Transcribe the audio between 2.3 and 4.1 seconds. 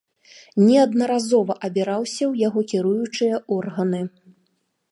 ў яго кіруючыя органы.